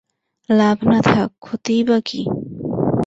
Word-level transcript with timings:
লাভ 0.49 0.77
না 0.83 0.99
থাক, 1.01 1.29
ক্ষতিই 1.39 1.81
বা 1.83 1.97
কী? 2.05 2.21